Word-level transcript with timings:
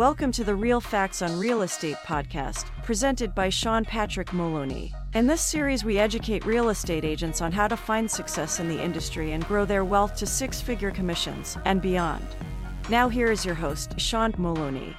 Welcome 0.00 0.32
to 0.32 0.44
the 0.44 0.54
Real 0.54 0.80
Facts 0.80 1.20
on 1.20 1.38
Real 1.38 1.60
Estate 1.60 1.98
podcast, 2.06 2.64
presented 2.84 3.34
by 3.34 3.50
Sean 3.50 3.84
Patrick 3.84 4.32
Moloney. 4.32 4.94
In 5.12 5.26
this 5.26 5.42
series, 5.42 5.84
we 5.84 5.98
educate 5.98 6.46
real 6.46 6.70
estate 6.70 7.04
agents 7.04 7.42
on 7.42 7.52
how 7.52 7.68
to 7.68 7.76
find 7.76 8.10
success 8.10 8.60
in 8.60 8.68
the 8.70 8.82
industry 8.82 9.32
and 9.32 9.46
grow 9.46 9.66
their 9.66 9.84
wealth 9.84 10.16
to 10.16 10.24
six 10.24 10.58
figure 10.58 10.90
commissions 10.90 11.58
and 11.66 11.82
beyond. 11.82 12.26
Now, 12.88 13.10
here 13.10 13.30
is 13.30 13.44
your 13.44 13.54
host, 13.54 14.00
Sean 14.00 14.32
Moloney. 14.38 14.96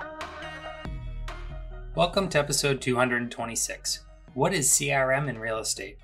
Welcome 1.96 2.30
to 2.30 2.38
episode 2.38 2.80
226. 2.80 4.02
What 4.36 4.54
is 4.54 4.70
CRM 4.70 5.28
in 5.28 5.40
real 5.40 5.58
estate? 5.58 5.98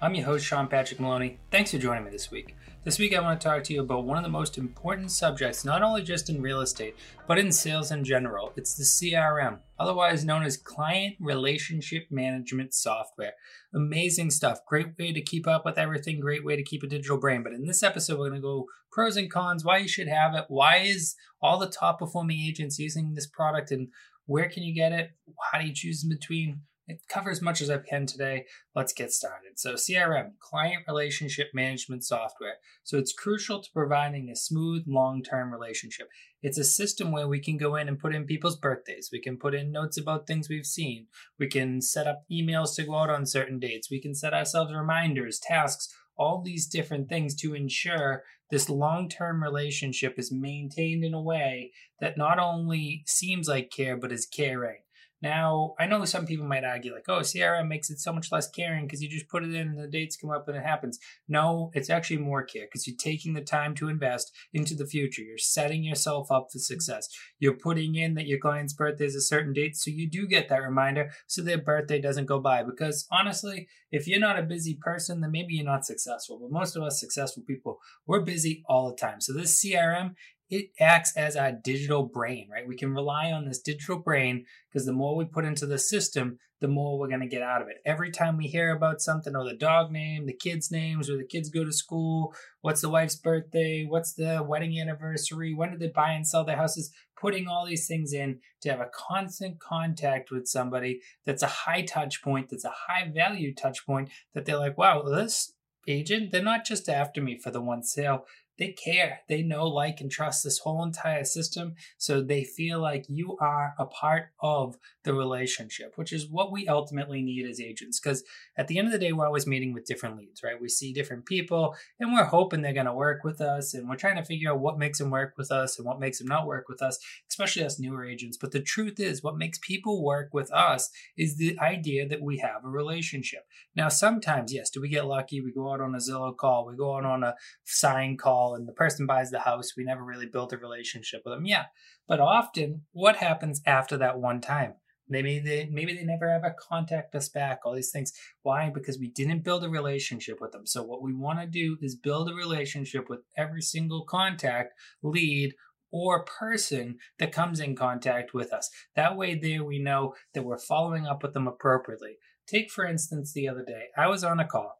I'm 0.00 0.14
your 0.14 0.24
host, 0.24 0.46
Sean 0.46 0.68
Patrick 0.68 1.00
Moloney. 1.00 1.36
Thanks 1.50 1.72
for 1.72 1.76
joining 1.76 2.04
me 2.04 2.10
this 2.10 2.30
week. 2.30 2.56
This 2.88 2.98
week, 2.98 3.14
I 3.14 3.20
want 3.20 3.38
to 3.38 3.46
talk 3.46 3.64
to 3.64 3.74
you 3.74 3.82
about 3.82 4.06
one 4.06 4.16
of 4.16 4.22
the 4.22 4.30
most 4.30 4.56
important 4.56 5.10
subjects, 5.10 5.62
not 5.62 5.82
only 5.82 6.02
just 6.02 6.30
in 6.30 6.40
real 6.40 6.62
estate, 6.62 6.96
but 7.26 7.38
in 7.38 7.52
sales 7.52 7.92
in 7.92 8.02
general. 8.02 8.54
It's 8.56 8.76
the 8.76 8.84
CRM, 8.84 9.58
otherwise 9.78 10.24
known 10.24 10.42
as 10.42 10.56
Client 10.56 11.16
Relationship 11.20 12.06
Management 12.10 12.72
Software. 12.72 13.34
Amazing 13.74 14.30
stuff. 14.30 14.64
Great 14.66 14.98
way 14.98 15.12
to 15.12 15.20
keep 15.20 15.46
up 15.46 15.66
with 15.66 15.76
everything, 15.76 16.18
great 16.18 16.46
way 16.46 16.56
to 16.56 16.62
keep 16.62 16.82
a 16.82 16.86
digital 16.86 17.18
brain. 17.18 17.42
But 17.42 17.52
in 17.52 17.66
this 17.66 17.82
episode, 17.82 18.18
we're 18.18 18.30
going 18.30 18.40
to 18.40 18.48
go 18.48 18.64
pros 18.90 19.18
and 19.18 19.30
cons, 19.30 19.66
why 19.66 19.76
you 19.76 19.88
should 19.88 20.08
have 20.08 20.34
it, 20.34 20.46
why 20.48 20.78
is 20.78 21.14
all 21.42 21.58
the 21.58 21.68
top 21.68 21.98
performing 21.98 22.40
agents 22.40 22.78
using 22.78 23.12
this 23.12 23.26
product, 23.26 23.70
and 23.70 23.88
where 24.24 24.48
can 24.48 24.62
you 24.62 24.74
get 24.74 24.92
it? 24.92 25.10
How 25.52 25.60
do 25.60 25.66
you 25.66 25.74
choose 25.74 26.04
in 26.04 26.08
between? 26.08 26.62
It 26.88 27.02
cover 27.08 27.30
as 27.30 27.42
much 27.42 27.60
as 27.60 27.70
I 27.70 27.78
can 27.78 28.06
today. 28.06 28.46
Let's 28.74 28.92
get 28.92 29.12
started. 29.12 29.58
So, 29.58 29.74
CRM, 29.74 30.32
Client 30.40 30.84
Relationship 30.88 31.48
Management 31.52 32.04
Software. 32.04 32.56
So, 32.82 32.98
it's 32.98 33.12
crucial 33.12 33.62
to 33.62 33.68
providing 33.72 34.30
a 34.30 34.36
smooth, 34.36 34.84
long 34.86 35.22
term 35.22 35.52
relationship. 35.52 36.08
It's 36.42 36.58
a 36.58 36.64
system 36.64 37.12
where 37.12 37.28
we 37.28 37.40
can 37.40 37.58
go 37.58 37.76
in 37.76 37.88
and 37.88 37.98
put 37.98 38.14
in 38.14 38.24
people's 38.24 38.56
birthdays. 38.56 39.10
We 39.12 39.20
can 39.20 39.36
put 39.36 39.54
in 39.54 39.70
notes 39.70 39.98
about 39.98 40.26
things 40.26 40.48
we've 40.48 40.66
seen. 40.66 41.06
We 41.38 41.48
can 41.48 41.82
set 41.82 42.06
up 42.06 42.22
emails 42.32 42.74
to 42.76 42.84
go 42.84 42.96
out 42.96 43.10
on 43.10 43.26
certain 43.26 43.58
dates. 43.58 43.90
We 43.90 44.00
can 44.00 44.14
set 44.14 44.32
ourselves 44.32 44.72
reminders, 44.72 45.38
tasks, 45.38 45.94
all 46.16 46.42
these 46.42 46.66
different 46.66 47.08
things 47.08 47.34
to 47.36 47.54
ensure 47.54 48.24
this 48.50 48.68
long 48.68 49.08
term 49.08 49.42
relationship 49.42 50.14
is 50.18 50.32
maintained 50.32 51.04
in 51.04 51.14
a 51.14 51.22
way 51.22 51.72
that 52.00 52.16
not 52.16 52.38
only 52.38 53.02
seems 53.06 53.46
like 53.46 53.70
care, 53.70 53.96
but 53.96 54.12
is 54.12 54.26
caring. 54.26 54.78
Now, 55.20 55.74
I 55.78 55.86
know 55.86 56.04
some 56.04 56.26
people 56.26 56.46
might 56.46 56.64
argue, 56.64 56.94
like, 56.94 57.08
oh, 57.08 57.20
CRM 57.20 57.68
makes 57.68 57.90
it 57.90 57.98
so 57.98 58.12
much 58.12 58.30
less 58.30 58.48
caring 58.48 58.86
because 58.86 59.02
you 59.02 59.08
just 59.08 59.28
put 59.28 59.42
it 59.42 59.52
in 59.52 59.68
and 59.68 59.78
the 59.78 59.88
dates 59.88 60.16
come 60.16 60.30
up 60.30 60.46
and 60.46 60.56
it 60.56 60.64
happens. 60.64 60.98
No, 61.28 61.70
it's 61.74 61.90
actually 61.90 62.18
more 62.18 62.44
care 62.44 62.66
because 62.66 62.86
you're 62.86 62.96
taking 62.96 63.34
the 63.34 63.40
time 63.40 63.74
to 63.76 63.88
invest 63.88 64.32
into 64.52 64.74
the 64.74 64.86
future. 64.86 65.22
You're 65.22 65.38
setting 65.38 65.82
yourself 65.82 66.30
up 66.30 66.48
for 66.52 66.58
success. 66.58 67.08
You're 67.40 67.54
putting 67.54 67.96
in 67.96 68.14
that 68.14 68.26
your 68.26 68.38
client's 68.38 68.74
birthday 68.74 69.06
is 69.06 69.16
a 69.16 69.20
certain 69.20 69.52
date, 69.52 69.76
so 69.76 69.90
you 69.90 70.08
do 70.08 70.26
get 70.26 70.48
that 70.48 70.62
reminder 70.62 71.10
so 71.26 71.42
their 71.42 71.58
birthday 71.58 72.00
doesn't 72.00 72.26
go 72.26 72.38
by. 72.38 72.62
Because 72.62 73.06
honestly, 73.10 73.68
if 73.90 74.06
you're 74.06 74.20
not 74.20 74.38
a 74.38 74.42
busy 74.42 74.74
person, 74.74 75.20
then 75.20 75.32
maybe 75.32 75.54
you're 75.54 75.64
not 75.64 75.84
successful. 75.84 76.38
But 76.40 76.52
most 76.52 76.76
of 76.76 76.82
us 76.82 77.00
successful 77.00 77.42
people, 77.46 77.78
we're 78.06 78.20
busy 78.20 78.62
all 78.68 78.90
the 78.90 78.96
time. 78.96 79.20
So 79.20 79.32
this 79.32 79.64
CRM 79.64 80.14
it 80.50 80.70
acts 80.80 81.16
as 81.16 81.36
our 81.36 81.52
digital 81.52 82.04
brain, 82.04 82.48
right? 82.50 82.66
We 82.66 82.76
can 82.76 82.94
rely 82.94 83.30
on 83.30 83.46
this 83.46 83.60
digital 83.60 83.98
brain 83.98 84.46
because 84.70 84.86
the 84.86 84.92
more 84.92 85.16
we 85.16 85.24
put 85.24 85.44
into 85.44 85.66
the 85.66 85.78
system, 85.78 86.38
the 86.60 86.68
more 86.68 86.98
we're 86.98 87.08
going 87.08 87.20
to 87.20 87.26
get 87.26 87.42
out 87.42 87.62
of 87.62 87.68
it. 87.68 87.76
Every 87.84 88.10
time 88.10 88.36
we 88.36 88.46
hear 88.46 88.74
about 88.74 89.00
something, 89.00 89.36
or 89.36 89.44
the 89.44 89.54
dog 89.54 89.92
name, 89.92 90.26
the 90.26 90.32
kids' 90.32 90.70
names, 90.70 91.08
or 91.08 91.16
the 91.16 91.26
kids 91.26 91.50
go 91.50 91.64
to 91.64 91.72
school, 91.72 92.34
what's 92.62 92.80
the 92.80 92.88
wife's 92.88 93.14
birthday, 93.14 93.84
what's 93.84 94.14
the 94.14 94.44
wedding 94.46 94.78
anniversary, 94.80 95.54
when 95.54 95.70
did 95.70 95.80
they 95.80 95.88
buy 95.88 96.12
and 96.12 96.26
sell 96.26 96.44
their 96.44 96.56
houses, 96.56 96.90
putting 97.20 97.46
all 97.46 97.64
these 97.64 97.86
things 97.86 98.12
in 98.12 98.40
to 98.62 98.70
have 98.70 98.80
a 98.80 98.90
constant 98.92 99.60
contact 99.60 100.30
with 100.30 100.48
somebody 100.48 101.00
that's 101.24 101.42
a 101.42 101.46
high 101.46 101.82
touch 101.82 102.22
point, 102.22 102.48
that's 102.50 102.64
a 102.64 102.74
high 102.88 103.08
value 103.08 103.54
touch 103.54 103.86
point, 103.86 104.08
that 104.34 104.44
they're 104.44 104.58
like, 104.58 104.76
wow, 104.76 105.02
this 105.02 105.52
agent, 105.86 106.32
they're 106.32 106.42
not 106.42 106.64
just 106.64 106.88
after 106.88 107.22
me 107.22 107.38
for 107.38 107.50
the 107.50 107.62
one 107.62 107.82
sale 107.82 108.24
they 108.58 108.72
care. 108.72 109.20
They 109.28 109.42
know, 109.42 109.66
like, 109.66 110.00
and 110.00 110.10
trust 110.10 110.42
this 110.42 110.58
whole 110.58 110.82
entire 110.82 111.24
system. 111.24 111.74
So 111.96 112.20
they 112.20 112.44
feel 112.44 112.80
like 112.80 113.06
you 113.08 113.36
are 113.40 113.74
a 113.78 113.86
part 113.86 114.30
of 114.40 114.76
the 115.04 115.14
relationship, 115.14 115.92
which 115.96 116.12
is 116.12 116.28
what 116.28 116.52
we 116.52 116.68
ultimately 116.68 117.22
need 117.22 117.46
as 117.46 117.60
agents. 117.60 118.00
Because 118.00 118.24
at 118.56 118.68
the 118.68 118.78
end 118.78 118.88
of 118.88 118.92
the 118.92 118.98
day, 118.98 119.12
we're 119.12 119.26
always 119.26 119.46
meeting 119.46 119.72
with 119.72 119.86
different 119.86 120.16
leads, 120.16 120.42
right? 120.42 120.60
We 120.60 120.68
see 120.68 120.92
different 120.92 121.24
people 121.24 121.76
and 122.00 122.12
we're 122.12 122.24
hoping 122.24 122.60
they're 122.60 122.72
going 122.72 122.86
to 122.86 122.92
work 122.92 123.22
with 123.24 123.40
us. 123.40 123.74
And 123.74 123.88
we're 123.88 123.96
trying 123.96 124.16
to 124.16 124.24
figure 124.24 124.50
out 124.50 124.60
what 124.60 124.78
makes 124.78 124.98
them 124.98 125.10
work 125.10 125.34
with 125.38 125.50
us 125.50 125.78
and 125.78 125.86
what 125.86 126.00
makes 126.00 126.18
them 126.18 126.26
not 126.26 126.46
work 126.46 126.68
with 126.68 126.82
us, 126.82 126.98
especially 127.30 127.64
us 127.64 127.78
newer 127.78 128.04
agents. 128.04 128.36
But 128.36 128.50
the 128.50 128.60
truth 128.60 128.98
is, 128.98 129.22
what 129.22 129.38
makes 129.38 129.58
people 129.58 130.02
work 130.04 130.30
with 130.32 130.52
us 130.52 130.90
is 131.16 131.36
the 131.36 131.58
idea 131.60 132.08
that 132.08 132.22
we 132.22 132.38
have 132.38 132.64
a 132.64 132.68
relationship. 132.68 133.46
Now, 133.76 133.88
sometimes, 133.88 134.52
yes, 134.52 134.70
do 134.70 134.80
we 134.80 134.88
get 134.88 135.06
lucky? 135.06 135.40
We 135.40 135.52
go 135.52 135.72
out 135.72 135.80
on 135.80 135.94
a 135.94 135.98
Zillow 135.98 136.36
call, 136.36 136.66
we 136.66 136.76
go 136.76 136.96
out 136.96 137.04
on 137.04 137.22
a 137.22 137.34
sign 137.64 138.16
call 138.16 138.47
and 138.54 138.66
the 138.66 138.72
person 138.72 139.06
buys 139.06 139.30
the 139.30 139.40
house. 139.40 139.72
We 139.76 139.84
never 139.84 140.04
really 140.04 140.26
built 140.26 140.52
a 140.52 140.58
relationship 140.58 141.22
with 141.24 141.34
them. 141.34 141.46
Yeah. 141.46 141.66
But 142.06 142.20
often 142.20 142.82
what 142.92 143.16
happens 143.16 143.60
after 143.66 143.96
that 143.98 144.18
one 144.18 144.40
time? 144.40 144.74
Maybe 145.08 145.38
they 145.38 145.68
maybe 145.70 145.94
they 145.94 146.04
never 146.04 146.28
ever 146.28 146.54
contact 146.58 147.14
us 147.14 147.28
back, 147.28 147.60
all 147.64 147.74
these 147.74 147.90
things. 147.90 148.12
Why? 148.42 148.70
Because 148.70 148.98
we 148.98 149.08
didn't 149.08 149.44
build 149.44 149.64
a 149.64 149.70
relationship 149.70 150.38
with 150.40 150.52
them. 150.52 150.66
So 150.66 150.82
what 150.82 151.02
we 151.02 151.14
want 151.14 151.40
to 151.40 151.46
do 151.46 151.78
is 151.80 151.96
build 151.96 152.30
a 152.30 152.34
relationship 152.34 153.08
with 153.08 153.20
every 153.36 153.62
single 153.62 154.04
contact, 154.04 154.74
lead, 155.02 155.54
or 155.90 156.24
person 156.24 156.98
that 157.18 157.32
comes 157.32 157.60
in 157.60 157.74
contact 157.74 158.34
with 158.34 158.52
us. 158.52 158.68
That 158.96 159.16
way 159.16 159.34
there 159.34 159.64
we 159.64 159.78
know 159.78 160.14
that 160.34 160.44
we're 160.44 160.58
following 160.58 161.06
up 161.06 161.22
with 161.22 161.32
them 161.32 161.48
appropriately. 161.48 162.18
Take 162.46 162.70
for 162.70 162.84
instance 162.84 163.32
the 163.32 163.48
other 163.48 163.64
day, 163.64 163.86
I 163.96 164.08
was 164.08 164.22
on 164.24 164.40
a 164.40 164.46
call. 164.46 164.74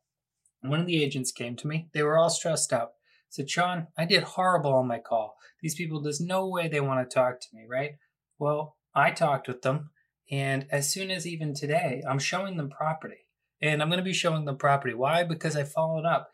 One 0.61 0.81
of 0.81 0.87
the 0.87 1.03
agents 1.03 1.33
came 1.33 1.57
to 1.57 1.67
me. 1.67 1.89
They 1.95 2.03
were 2.03 2.19
all 2.19 2.31
stressed 2.31 2.73
out 2.73 2.91
said, 3.29 3.51
Sean, 3.51 3.89
I 3.97 4.05
did 4.05 4.23
horrible 4.23 4.75
on 4.75 4.89
my 4.89 4.99
call. 4.99 5.37
These 5.63 5.75
people, 5.75 6.01
there's 6.01 6.21
no 6.21 6.47
way 6.49 6.69
they 6.69 6.81
want 6.81 7.09
to 7.09 7.15
talk 7.15 7.41
to 7.41 7.47
me, 7.53 7.65
right? 7.69 7.93
Well, 8.39 8.77
I 8.95 9.11
talked 9.11 9.49
with 9.49 9.63
them, 9.63 9.91
and 10.31 10.67
as 10.71 10.93
soon 10.93 11.11
as 11.11 11.27
even 11.27 11.55
today, 11.55 12.03
I'm 12.09 12.19
showing 12.19 12.57
them 12.57 12.71
property. 12.71 13.27
And 13.61 13.83
I'm 13.83 13.89
going 13.89 13.99
to 13.99 14.05
be 14.05 14.13
showing 14.13 14.45
them 14.45 14.57
property. 14.57 14.95
Why? 14.95 15.25
Because 15.25 15.57
I 15.57 15.65
followed 15.65 16.05
up. 16.05 16.31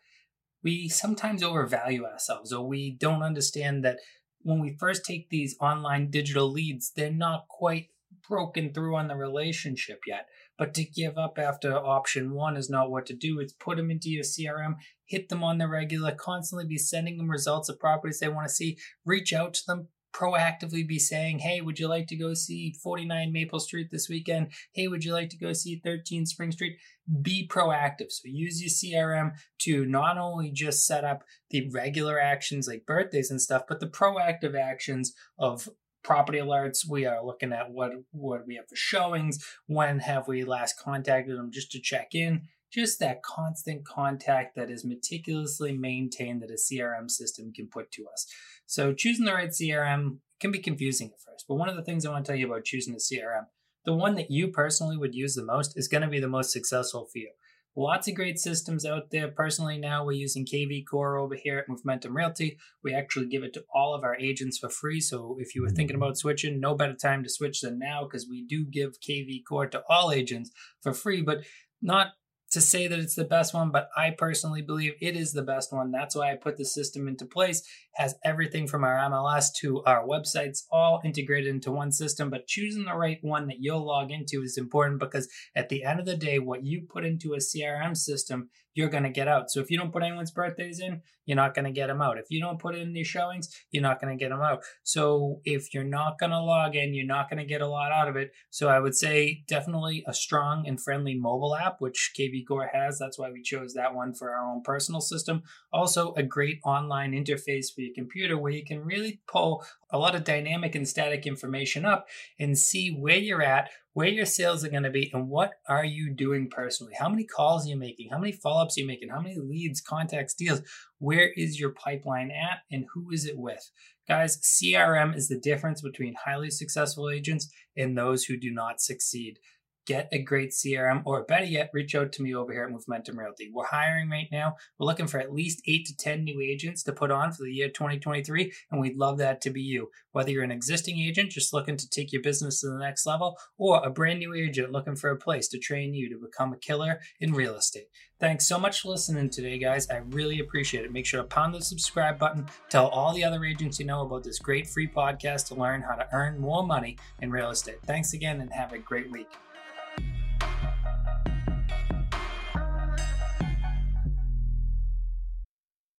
We 0.63 0.89
sometimes 0.89 1.43
overvalue 1.43 2.05
ourselves, 2.05 2.53
or 2.53 2.67
we 2.67 2.91
don't 2.91 3.23
understand 3.23 3.83
that 3.83 3.97
when 4.41 4.59
we 4.59 4.77
first 4.79 5.05
take 5.05 5.29
these 5.29 5.55
online 5.59 6.11
digital 6.11 6.51
leads, 6.51 6.91
they're 6.91 7.11
not 7.11 7.47
quite 7.47 7.87
broken 8.27 8.73
through 8.73 8.95
on 8.95 9.07
the 9.07 9.15
relationship 9.15 10.01
yet. 10.05 10.27
But 10.57 10.73
to 10.75 10.85
give 10.85 11.17
up 11.17 11.37
after 11.37 11.75
option 11.75 12.33
one 12.33 12.55
is 12.55 12.69
not 12.69 12.89
what 12.89 13.05
to 13.07 13.13
do. 13.13 13.39
It's 13.39 13.53
put 13.53 13.77
them 13.77 13.91
into 13.91 14.09
your 14.09 14.23
CRM, 14.23 14.75
hit 15.05 15.29
them 15.29 15.43
on 15.43 15.57
the 15.57 15.67
regular, 15.67 16.13
constantly 16.13 16.65
be 16.65 16.77
sending 16.77 17.17
them 17.17 17.29
results 17.29 17.69
of 17.69 17.79
properties 17.79 18.19
they 18.19 18.29
want 18.29 18.47
to 18.47 18.53
see, 18.53 18.77
reach 19.05 19.33
out 19.33 19.53
to 19.55 19.61
them, 19.67 19.87
proactively 20.15 20.87
be 20.87 20.97
saying, 20.97 21.39
Hey, 21.39 21.59
would 21.61 21.77
you 21.77 21.87
like 21.87 22.07
to 22.07 22.15
go 22.15 22.33
see 22.33 22.73
49 22.81 23.31
Maple 23.31 23.59
Street 23.59 23.89
this 23.91 24.07
weekend? 24.07 24.51
Hey, 24.73 24.87
would 24.87 25.03
you 25.03 25.13
like 25.13 25.29
to 25.29 25.37
go 25.37 25.51
see 25.53 25.81
13 25.83 26.25
Spring 26.25 26.51
Street? 26.51 26.77
Be 27.21 27.47
proactive. 27.47 28.11
So 28.11 28.23
use 28.25 28.61
your 28.61 28.69
CRM 29.03 29.33
to 29.59 29.85
not 29.85 30.17
only 30.17 30.51
just 30.51 30.85
set 30.85 31.03
up 31.03 31.23
the 31.49 31.69
regular 31.69 32.19
actions 32.19 32.67
like 32.67 32.85
birthdays 32.85 33.29
and 33.29 33.41
stuff, 33.41 33.63
but 33.67 33.79
the 33.79 33.87
proactive 33.87 34.57
actions 34.57 35.13
of 35.37 35.67
property 36.05 36.37
alerts. 36.37 36.87
We 36.87 37.05
are 37.05 37.25
looking 37.25 37.51
at 37.51 37.71
what 37.71 37.91
what 38.11 38.45
we 38.45 38.55
have 38.55 38.69
for 38.69 38.75
showings. 38.75 39.43
When 39.65 39.99
have 39.99 40.27
we 40.27 40.43
last 40.43 40.79
contacted 40.79 41.35
them 41.35 41.51
just 41.51 41.71
to 41.71 41.81
check 41.81 42.09
in? 42.13 42.43
Just 42.71 42.99
that 42.99 43.23
constant 43.23 43.85
contact 43.85 44.55
that 44.55 44.69
is 44.69 44.85
meticulously 44.85 45.75
maintained 45.75 46.41
that 46.41 46.51
a 46.51 46.53
CRM 46.53 47.09
system 47.09 47.51
can 47.53 47.67
put 47.67 47.91
to 47.93 48.05
us. 48.11 48.27
So 48.67 48.93
choosing 48.93 49.25
the 49.25 49.33
right 49.33 49.49
CRM 49.49 50.19
can 50.39 50.51
be 50.51 50.59
confusing 50.59 51.07
at 51.07 51.21
first, 51.21 51.45
but 51.47 51.55
one 51.55 51.69
of 51.69 51.75
the 51.75 51.83
things 51.83 52.05
I 52.05 52.11
want 52.11 52.25
to 52.25 52.31
tell 52.31 52.39
you 52.39 52.47
about 52.47 52.65
choosing 52.65 52.93
a 52.93 52.97
CRM, 52.97 53.45
the 53.85 53.93
one 53.93 54.15
that 54.15 54.29
you 54.29 54.49
personally 54.49 54.97
would 54.97 55.15
use 55.15 55.33
the 55.33 55.45
most 55.45 55.77
is 55.77 55.87
going 55.87 56.01
to 56.01 56.09
be 56.09 56.19
the 56.19 56.27
most 56.27 56.51
successful 56.51 57.07
for 57.11 57.17
you. 57.17 57.31
Lots 57.77 58.07
of 58.07 58.15
great 58.15 58.39
systems 58.39 58.85
out 58.85 59.11
there. 59.11 59.27
Personally, 59.27 59.77
now 59.77 60.05
we're 60.05 60.13
using 60.13 60.45
KV 60.45 60.85
Core 60.89 61.17
over 61.17 61.35
here 61.35 61.57
at 61.59 61.67
Momentum 61.67 62.15
Realty. 62.15 62.57
We 62.83 62.93
actually 62.93 63.27
give 63.27 63.43
it 63.43 63.53
to 63.55 63.65
all 63.73 63.93
of 63.93 64.03
our 64.03 64.15
agents 64.15 64.57
for 64.57 64.69
free. 64.69 65.01
So 65.01 65.35
if 65.39 65.53
you 65.53 65.61
were 65.61 65.67
mm-hmm. 65.67 65.75
thinking 65.75 65.95
about 65.97 66.17
switching, 66.17 66.61
no 66.61 66.73
better 66.73 66.93
time 66.93 67.21
to 67.23 67.29
switch 67.29 67.61
than 67.61 67.77
now 67.77 68.05
because 68.05 68.27
we 68.29 68.45
do 68.45 68.65
give 68.65 69.01
KV 69.01 69.41
Core 69.47 69.67
to 69.67 69.83
all 69.89 70.11
agents 70.11 70.51
for 70.81 70.93
free, 70.93 71.21
but 71.21 71.39
not 71.81 72.13
to 72.55 72.61
say 72.61 72.87
that 72.87 72.99
it's 72.99 73.15
the 73.15 73.25
best 73.25 73.53
one, 73.53 73.69
but 73.69 73.89
I 73.97 74.11
personally 74.11 74.61
believe 74.61 74.93
it 75.01 75.17
is 75.17 75.33
the 75.33 75.43
best 75.43 75.73
one. 75.73 75.91
That's 75.91 76.15
why 76.15 76.31
I 76.31 76.35
put 76.37 76.55
the 76.55 76.63
system 76.63 77.05
into 77.05 77.25
place. 77.25 77.61
has 77.95 78.15
everything 78.23 78.65
from 78.65 78.85
our 78.85 78.95
MLS 79.09 79.47
to 79.57 79.83
our 79.83 80.07
websites 80.07 80.63
all 80.71 81.01
integrated 81.03 81.49
into 81.49 81.69
one 81.69 81.91
system, 81.91 82.29
but 82.29 82.47
choosing 82.47 82.85
the 82.85 82.95
right 82.95 83.19
one 83.21 83.47
that 83.47 83.57
you'll 83.59 83.85
log 83.85 84.09
into 84.09 84.41
is 84.41 84.57
important 84.57 85.01
because 85.01 85.27
at 85.53 85.67
the 85.67 85.83
end 85.83 85.99
of 85.99 86.05
the 86.05 86.15
day, 86.15 86.39
what 86.39 86.63
you 86.63 86.81
put 86.81 87.03
into 87.03 87.33
a 87.33 87.39
CRM 87.39 87.97
system, 87.97 88.49
you're 88.73 88.89
going 88.89 89.03
to 89.03 89.09
get 89.09 89.27
out. 89.27 89.49
So 89.49 89.61
if 89.61 89.71
you 89.71 89.77
don't 89.77 89.91
put 89.91 90.03
anyone's 90.03 90.31
birthdays 90.31 90.79
in, 90.79 91.01
you're 91.25 91.35
not 91.35 91.55
going 91.55 91.65
to 91.65 91.71
get 91.71 91.87
them 91.87 92.01
out. 92.01 92.17
If 92.17 92.25
you 92.29 92.39
don't 92.39 92.59
put 92.59 92.75
in 92.75 92.95
your 92.95 93.05
showings, 93.05 93.49
you're 93.71 93.81
not 93.81 93.99
going 93.99 94.15
to 94.15 94.21
get 94.21 94.29
them 94.29 94.41
out. 94.41 94.63
So 94.83 95.41
if 95.43 95.73
you're 95.73 95.83
not 95.83 96.19
going 96.19 96.31
to 96.31 96.39
log 96.39 96.75
in, 96.75 96.93
you're 96.93 97.05
not 97.05 97.29
going 97.29 97.39
to 97.39 97.45
get 97.45 97.61
a 97.61 97.67
lot 97.67 97.91
out 97.91 98.07
of 98.07 98.15
it. 98.15 98.31
So 98.51 98.67
I 98.67 98.79
would 98.79 98.95
say 98.95 99.43
definitely 99.47 100.03
a 100.07 100.13
strong 100.13 100.67
and 100.67 100.79
friendly 100.79 101.15
mobile 101.15 101.55
app, 101.55 101.77
which 101.79 102.11
KV 102.17 102.44
Core 102.45 102.69
has. 102.71 102.97
That's 102.99 103.17
why 103.17 103.31
we 103.31 103.41
chose 103.41 103.73
that 103.73 103.93
one 103.95 104.13
for 104.13 104.31
our 104.31 104.49
own 104.49 104.61
personal 104.61 105.01
system. 105.01 105.43
Also, 105.71 106.13
a 106.13 106.23
great 106.23 106.59
online 106.63 107.11
interface 107.11 107.73
for 107.73 107.81
your 107.81 107.93
computer 107.93 108.37
where 108.37 108.51
you 108.51 108.63
can 108.63 108.79
really 108.79 109.21
pull 109.27 109.65
a 109.91 109.97
lot 109.97 110.15
of 110.15 110.23
dynamic 110.23 110.75
and 110.75 110.87
static 110.87 111.25
information 111.25 111.85
up 111.85 112.07
and 112.39 112.57
see 112.57 112.89
where 112.89 113.17
you're 113.17 113.43
at, 113.43 113.69
where 113.93 114.07
your 114.07 114.25
sales 114.25 114.65
are 114.65 114.69
going 114.69 114.83
to 114.83 114.89
be, 114.89 115.09
and 115.13 115.29
what 115.29 115.53
are 115.69 115.85
you 115.85 116.13
doing 116.13 116.49
personally. 116.49 116.93
How 116.99 117.09
many 117.09 117.23
calls 117.23 117.65
are 117.65 117.69
you 117.69 117.77
making? 117.77 118.09
How 118.11 118.17
many 118.17 118.33
follow 118.33 118.63
ups 118.63 118.77
are 118.77 118.81
you 118.81 118.87
making? 118.87 119.09
How 119.09 119.21
many 119.21 119.37
leads, 119.37 119.81
contacts, 119.81 120.33
deals? 120.33 120.61
Where 120.99 121.29
is 121.35 121.59
your 121.59 121.71
pipeline 121.71 122.31
at, 122.31 122.59
and 122.71 122.85
who 122.93 123.11
is 123.11 123.25
it 123.25 123.37
with? 123.37 123.71
Guys, 124.07 124.39
CRM 124.41 125.15
is 125.15 125.29
the 125.29 125.39
difference 125.39 125.81
between 125.81 126.15
highly 126.25 126.51
successful 126.51 127.09
agents 127.09 127.49
and 127.75 127.97
those 127.97 128.25
who 128.25 128.37
do 128.37 128.51
not 128.51 128.79
succeed 128.79 129.39
get 129.85 130.09
a 130.11 130.21
great 130.21 130.51
CRM, 130.51 131.01
or 131.05 131.23
better 131.23 131.45
yet, 131.45 131.69
reach 131.73 131.95
out 131.95 132.11
to 132.13 132.21
me 132.21 132.33
over 132.33 132.51
here 132.51 132.63
at 132.63 132.71
Momentum 132.71 133.19
Realty. 133.19 133.51
We're 133.53 133.65
hiring 133.65 134.09
right 134.09 134.27
now. 134.31 134.55
We're 134.77 134.87
looking 134.87 135.07
for 135.07 135.19
at 135.19 135.33
least 135.33 135.61
eight 135.67 135.85
to 135.87 135.95
10 135.95 136.23
new 136.23 136.41
agents 136.41 136.83
to 136.83 136.93
put 136.93 137.11
on 137.11 137.31
for 137.31 137.43
the 137.43 137.51
year 137.51 137.69
2023, 137.69 138.51
and 138.71 138.81
we'd 138.81 138.97
love 138.97 139.17
that 139.19 139.41
to 139.41 139.49
be 139.49 139.61
you. 139.61 139.89
Whether 140.11 140.31
you're 140.31 140.43
an 140.43 140.51
existing 140.51 140.99
agent 140.99 141.31
just 141.31 141.53
looking 141.53 141.77
to 141.77 141.89
take 141.89 142.11
your 142.11 142.21
business 142.21 142.61
to 142.61 142.67
the 142.67 142.79
next 142.79 143.05
level, 143.05 143.37
or 143.57 143.83
a 143.83 143.89
brand 143.89 144.19
new 144.19 144.33
agent 144.33 144.71
looking 144.71 144.95
for 144.95 145.09
a 145.09 145.17
place 145.17 145.47
to 145.49 145.59
train 145.59 145.93
you 145.93 146.09
to 146.09 146.19
become 146.19 146.53
a 146.53 146.57
killer 146.57 146.99
in 147.19 147.33
real 147.33 147.55
estate. 147.55 147.87
Thanks 148.19 148.47
so 148.47 148.57
much 148.57 148.81
for 148.81 148.89
listening 148.89 149.29
today, 149.29 149.59
guys. 149.59 149.89
I 149.89 149.97
really 149.97 150.39
appreciate 150.39 150.85
it. 150.85 150.91
Make 150.91 151.05
sure 151.05 151.21
to 151.21 151.27
pound 151.27 151.53
the 151.53 151.61
subscribe 151.61 152.17
button. 152.17 152.47
Tell 152.69 152.87
all 152.87 153.13
the 153.13 153.25
other 153.25 153.43
agents 153.43 153.77
you 153.77 153.85
know 153.85 154.03
about 154.03 154.23
this 154.23 154.39
great 154.39 154.67
free 154.67 154.87
podcast 154.87 155.47
to 155.47 155.55
learn 155.55 155.81
how 155.81 155.95
to 155.95 156.07
earn 156.13 156.39
more 156.39 156.65
money 156.65 156.97
in 157.21 157.29
real 157.29 157.49
estate. 157.49 157.79
Thanks 157.85 158.13
again 158.13 158.39
and 158.39 158.51
have 158.53 158.71
a 158.71 158.77
great 158.77 159.11
week. 159.11 159.27